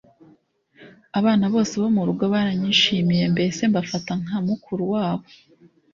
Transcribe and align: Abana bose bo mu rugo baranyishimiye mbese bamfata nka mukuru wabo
Abana 1.19 1.45
bose 1.53 1.73
bo 1.81 1.89
mu 1.95 2.01
rugo 2.07 2.23
baranyishimiye 2.33 3.23
mbese 3.33 3.61
bamfata 3.73 4.13
nka 4.23 4.37
mukuru 4.47 4.83
wabo 4.93 5.25